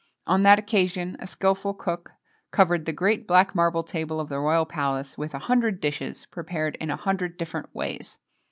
[0.25, 2.13] On that occasion a skilful cook
[2.49, 6.25] covered the great black marble table of the royal palace[XXII 35] with a hundred dishes
[6.25, 8.17] prepared in a hundred different ways.